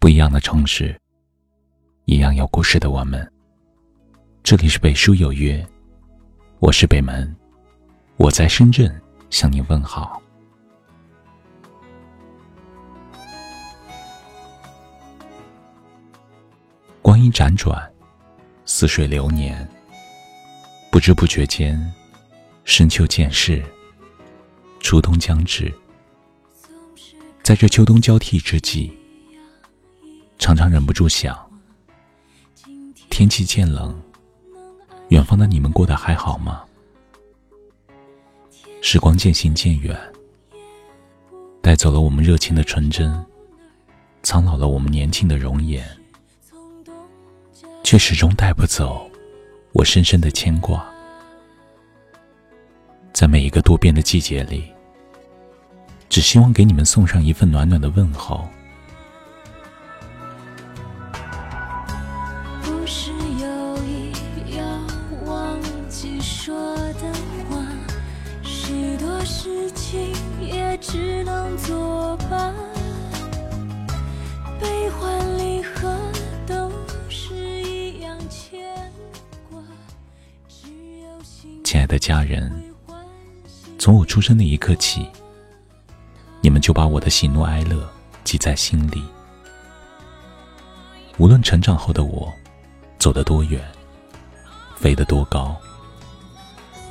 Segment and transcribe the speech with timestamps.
[0.00, 0.98] 不一样的城市，
[2.06, 3.30] 一样有故事的我们。
[4.42, 5.62] 这里是北书有约，
[6.58, 7.36] 我是北门，
[8.16, 8.90] 我在深圳
[9.28, 10.22] 向你问好。
[17.02, 17.78] 光阴辗转，
[18.64, 19.68] 似水流年，
[20.90, 21.78] 不知不觉间，
[22.64, 23.62] 深秋渐逝，
[24.80, 25.70] 初冬将至。
[27.42, 28.90] 在这秋冬交替之际。
[30.40, 31.38] 常常忍不住想，
[33.10, 33.94] 天气渐冷，
[35.10, 36.64] 远方的你们过得还好吗？
[38.80, 39.94] 时光渐行渐远，
[41.60, 43.14] 带走了我们热情的纯真，
[44.22, 45.86] 苍老了我们年轻的容颜，
[47.84, 49.08] 却始终带不走
[49.72, 50.84] 我深深的牵挂。
[53.12, 54.72] 在每一个多变的季节里，
[56.08, 58.48] 只希望给你们送上一份暖暖的问候。
[81.70, 82.50] 亲爱的家人，
[83.78, 85.08] 从我出生那一刻起，
[86.40, 87.88] 你们就把我的喜怒哀乐
[88.24, 89.04] 记在心里。
[91.16, 92.28] 无论成长后的我
[92.98, 93.62] 走得多远，
[94.74, 95.56] 飞得多高，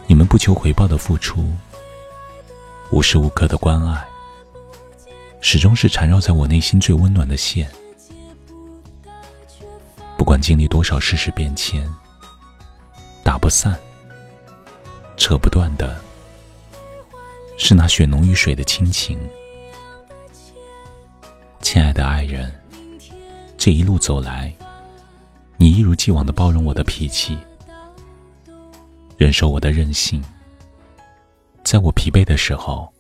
[0.08, 1.46] 你们不求回报的付出。
[2.90, 4.08] 无时无刻的关爱，
[5.42, 7.70] 始终是缠绕在我内心最温暖的线。
[10.18, 11.86] 不管经历多少世事变迁，
[13.26, 13.78] 打不散、
[15.30, 15.96] 扯不断的，
[17.56, 19.20] 是那血浓于水的亲情。
[21.62, 22.52] 亲爱的爱人，
[23.56, 24.52] 这一路走来，
[25.56, 27.38] 你一如既往的包容我的脾气，
[29.18, 30.20] 忍受我的任性。
[31.64, 32.92] 在我疲惫的时候，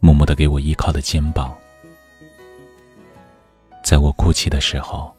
[0.00, 1.54] 默默的给我依靠的肩膀；
[3.84, 5.14] 在我哭泣的时候，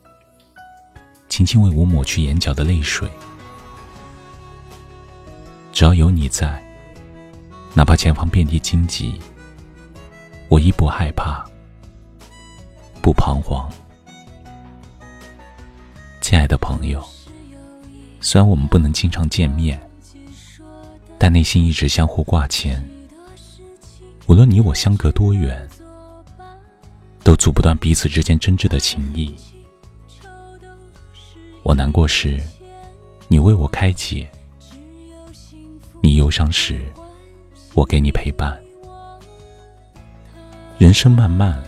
[1.29, 3.09] 轻轻为我抹去眼角的泪水。
[5.77, 6.59] 只要有你在，
[7.75, 9.13] 哪怕前方遍地荆棘，
[10.49, 11.47] 我亦不害怕，
[12.99, 13.71] 不彷徨。
[16.19, 17.07] 亲爱的朋友，
[18.19, 19.79] 虽然我们不能经常见面。
[21.19, 22.83] 但内心一直相互挂牵，
[24.25, 25.69] 无论你我相隔多远，
[27.23, 29.35] 都阻不断彼此之间真挚的情谊。
[31.61, 32.41] 我难过时，
[33.27, 34.27] 你为我开解；
[36.27, 36.81] 忧伤时，
[37.73, 38.61] 我给你陪伴。
[40.77, 41.63] 人生漫漫，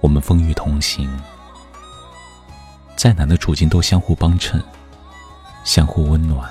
[0.00, 1.06] 我们风雨同行，
[2.96, 4.64] 再难的处境都相互帮衬，
[5.62, 6.50] 相互温暖。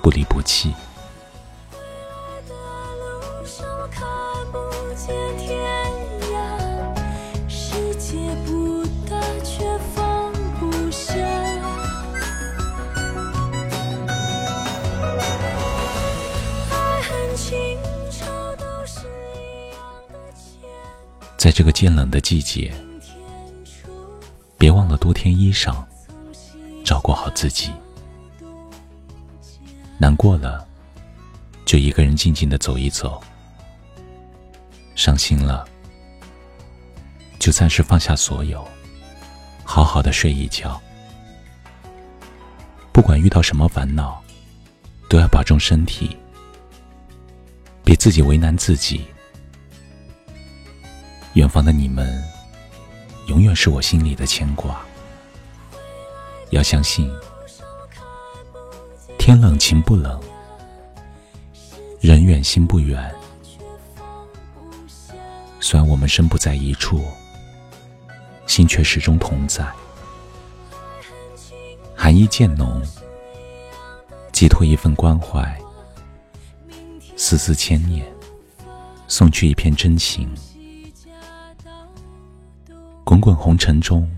[0.00, 0.72] 不离不弃。
[1.72, 2.54] 的
[2.96, 4.08] 路上看
[4.50, 4.58] 不
[4.94, 6.27] 见天涯
[21.38, 22.74] 在这个渐冷的季节，
[24.58, 25.84] 别忘了多添衣裳，
[26.84, 27.70] 照顾好自己。
[29.98, 30.66] 难过了，
[31.64, 33.22] 就一个人静静的走一走；
[34.96, 35.64] 伤心了，
[37.38, 38.66] 就暂时放下所有，
[39.62, 40.80] 好好的睡一觉。
[42.90, 44.20] 不管遇到什么烦恼，
[45.08, 46.16] 都要保重身体，
[47.84, 49.06] 别自己为难自己。
[51.38, 52.20] 远方的你们，
[53.28, 54.84] 永远是我心里的牵挂。
[56.50, 57.08] 要相信。
[59.20, 60.20] 天冷情不冷，
[62.00, 63.14] 人远心不远。
[65.60, 67.04] 虽然我们身不在一处，
[68.48, 69.64] 心却始终同在。
[71.94, 72.82] 寒意渐浓，
[74.32, 75.56] 寄托一份关怀，
[77.16, 78.04] 丝丝牵念，
[79.06, 80.28] 送去一片真情。
[83.20, 84.08] 滚滚红尘中，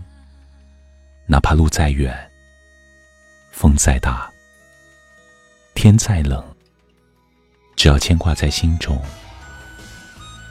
[1.27, 2.15] 哪怕路再远，
[3.51, 4.31] 风再大。
[5.75, 6.45] 天再冷，
[7.77, 9.01] 只要牵挂在心中，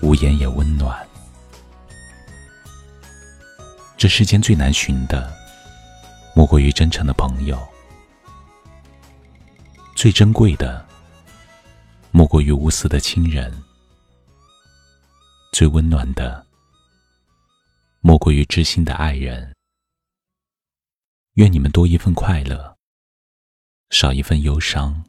[0.01, 1.07] 无言也温暖。
[3.95, 5.31] 这世间最难寻的，
[6.33, 7.55] 莫过于真诚的朋友；
[9.95, 10.83] 最珍贵的，
[12.09, 13.51] 莫过于无私的亲人；
[15.51, 16.43] 最温暖的，
[18.01, 19.55] 莫过于知心的爱人。
[21.33, 22.77] 愿你们多一份快乐，
[23.89, 25.03] 少一份忧伤；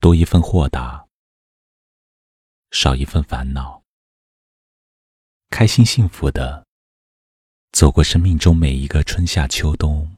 [0.00, 1.06] 多一份豁达，
[2.72, 3.82] 少一份烦恼。
[5.48, 6.66] 开心幸福的
[7.70, 10.15] 走过生命中每一个春夏秋冬。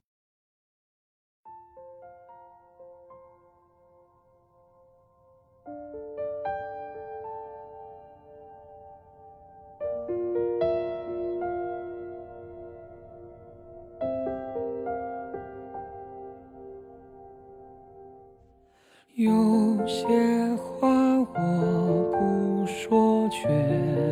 [23.41, 23.47] 却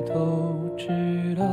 [0.05, 1.45] 都知道。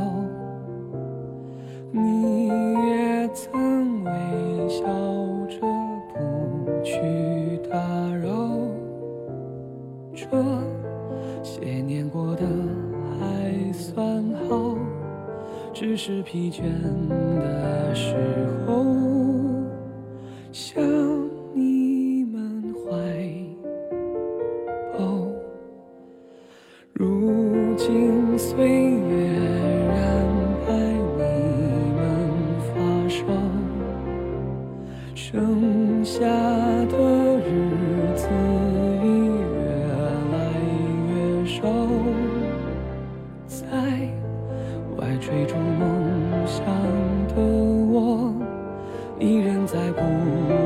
[1.91, 4.81] 你也曾微笑
[5.49, 5.59] 着
[6.13, 7.77] 不去打
[8.15, 8.29] 扰。
[10.13, 10.25] 这
[11.43, 12.45] 些年过得
[13.19, 14.77] 还算好，
[15.73, 16.61] 只是疲倦
[17.09, 18.15] 的时
[18.65, 18.85] 候
[20.51, 21.04] 想。
[35.31, 36.19] 剩下
[36.85, 36.95] 的
[37.39, 37.49] 日
[38.15, 38.27] 子
[39.01, 39.05] 已
[39.55, 39.65] 越
[40.31, 40.35] 来
[41.09, 41.11] 越
[41.47, 41.65] 少，
[43.47, 43.65] 在
[44.95, 45.81] 外追逐梦
[46.45, 46.63] 想
[47.29, 47.41] 的
[47.91, 48.35] 我，
[49.19, 50.01] 依然在不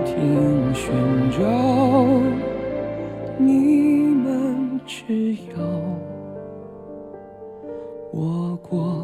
[0.05, 0.91] 停寻
[1.31, 1.39] 找
[3.37, 5.55] 你们，只有。
[8.11, 8.98] 我过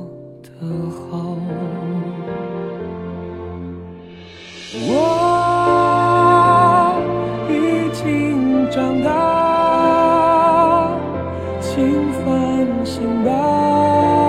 [11.85, 11.93] 请
[12.25, 14.25] 放心吧，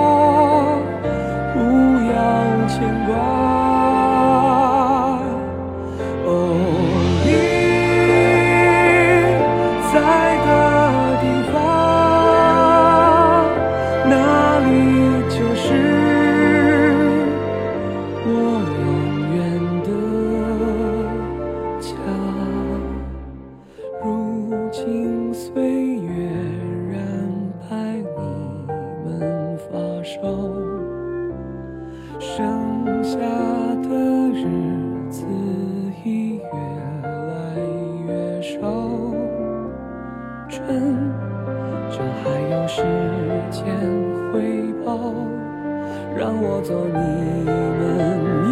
[46.67, 46.99] 做你
[47.45, 48.51] 们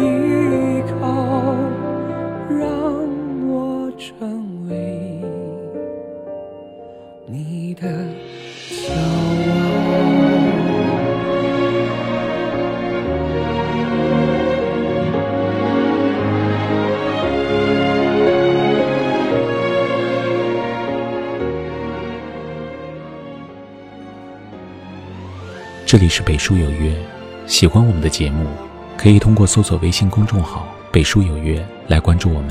[0.88, 1.54] 靠，
[2.48, 2.66] 让
[3.46, 5.20] 我成为
[7.26, 7.86] 你的
[8.70, 9.04] 骄傲。
[25.84, 26.96] 这里是北书有约，
[27.46, 28.46] 喜欢我们的节目，
[28.96, 32.50] 可以通过搜索微信公众号“北书有约”来关注我们。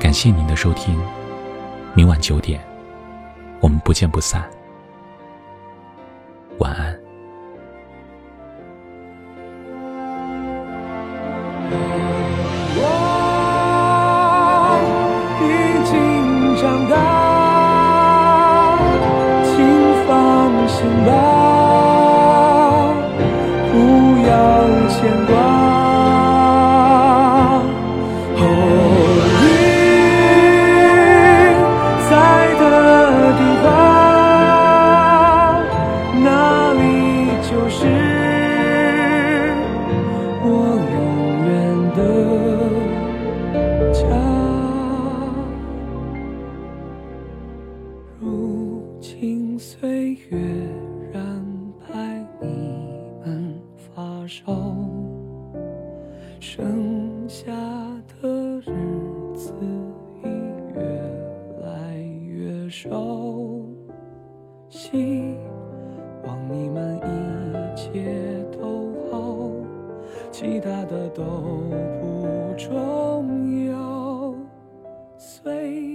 [0.00, 1.00] 感谢您的收听，
[1.94, 2.60] 明晚九点，
[3.60, 4.44] 我们不见不散。
[6.58, 6.98] 晚安。
[14.50, 14.54] 我
[15.40, 15.42] 已
[15.88, 16.94] 经长大，
[19.44, 19.54] 请
[20.06, 21.10] 放心吧
[48.20, 50.38] 如今岁月
[51.12, 51.22] 染
[51.78, 52.48] 白你
[53.24, 54.52] 们发梢。
[56.40, 57.52] 剩下
[58.20, 58.28] 的
[58.60, 58.72] 日
[59.36, 59.52] 子
[60.24, 60.28] 已
[60.74, 60.80] 越
[61.62, 61.96] 来
[62.26, 62.88] 越少，
[64.68, 65.36] 希
[66.24, 69.48] 望你们一切都好，
[70.32, 71.22] 其他的都
[72.00, 74.34] 不重要，
[75.16, 75.87] 岁月。